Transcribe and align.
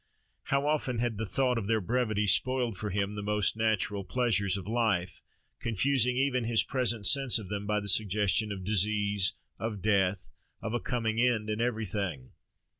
How 0.45 0.65
often 0.65 0.97
had 0.97 1.19
the 1.19 1.27
thought 1.27 1.59
of 1.59 1.67
their 1.67 1.79
brevity 1.79 2.25
spoiled 2.25 2.75
for 2.75 2.89
him 2.89 3.13
the 3.13 3.21
most 3.21 3.55
natural 3.55 4.03
pleasures 4.03 4.57
of 4.57 4.65
life, 4.65 5.21
confusing 5.59 6.17
even 6.17 6.45
his 6.45 6.63
present 6.63 7.05
sense 7.05 7.37
of 7.37 7.49
them 7.49 7.67
by 7.67 7.79
the 7.79 7.87
suggestion 7.87 8.51
of 8.51 8.63
disease, 8.63 9.35
of 9.59 9.83
death, 9.83 10.31
of 10.59 10.73
a 10.73 10.79
coming 10.79 11.19
end, 11.21 11.51
in 11.51 11.61
everything! 11.61 12.31